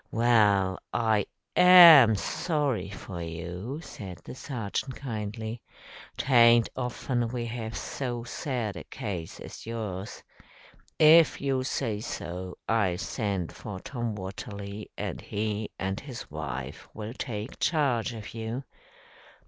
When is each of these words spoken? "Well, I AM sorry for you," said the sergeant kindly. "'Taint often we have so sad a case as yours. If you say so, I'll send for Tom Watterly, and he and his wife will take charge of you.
"Well, 0.09 0.79
I 0.91 1.27
AM 1.55 2.15
sorry 2.15 2.89
for 2.89 3.21
you," 3.21 3.81
said 3.83 4.17
the 4.23 4.33
sergeant 4.33 4.95
kindly. 4.95 5.61
"'Taint 6.17 6.69
often 6.75 7.27
we 7.27 7.45
have 7.45 7.77
so 7.77 8.23
sad 8.23 8.75
a 8.77 8.83
case 8.85 9.39
as 9.39 9.67
yours. 9.67 10.23
If 10.97 11.39
you 11.39 11.63
say 11.63 11.99
so, 11.99 12.57
I'll 12.67 12.97
send 12.97 13.51
for 13.53 13.79
Tom 13.79 14.15
Watterly, 14.15 14.89
and 14.97 15.21
he 15.21 15.69
and 15.77 15.99
his 15.99 16.31
wife 16.31 16.87
will 16.95 17.13
take 17.13 17.59
charge 17.59 18.13
of 18.13 18.33
you. 18.33 18.63